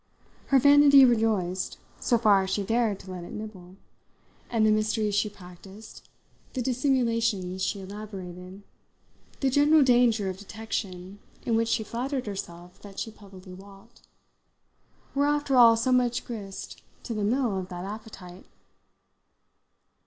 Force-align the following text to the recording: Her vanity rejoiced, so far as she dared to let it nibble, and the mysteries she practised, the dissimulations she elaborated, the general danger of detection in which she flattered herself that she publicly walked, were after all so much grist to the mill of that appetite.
Her 0.47 0.57
vanity 0.57 1.05
rejoiced, 1.05 1.77
so 1.99 2.17
far 2.17 2.41
as 2.41 2.49
she 2.49 2.63
dared 2.63 2.99
to 3.01 3.11
let 3.11 3.23
it 3.23 3.33
nibble, 3.33 3.75
and 4.49 4.65
the 4.65 4.71
mysteries 4.71 5.13
she 5.13 5.29
practised, 5.29 6.09
the 6.53 6.61
dissimulations 6.63 7.61
she 7.63 7.81
elaborated, 7.81 8.63
the 9.41 9.51
general 9.51 9.83
danger 9.83 10.27
of 10.27 10.39
detection 10.39 11.19
in 11.45 11.55
which 11.55 11.67
she 11.67 11.83
flattered 11.83 12.25
herself 12.25 12.81
that 12.81 12.97
she 12.97 13.11
publicly 13.11 13.53
walked, 13.53 14.01
were 15.13 15.27
after 15.27 15.55
all 15.55 15.77
so 15.77 15.91
much 15.91 16.25
grist 16.25 16.81
to 17.03 17.13
the 17.13 17.23
mill 17.23 17.59
of 17.59 17.69
that 17.69 17.85
appetite. 17.85 18.45